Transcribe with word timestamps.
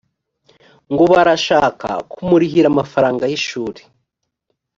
ngo 0.91 1.03
barashaka 1.13 1.89
kumurihira 2.11 2.67
amafaranga 2.73 3.23
y’ishuri 3.31 3.81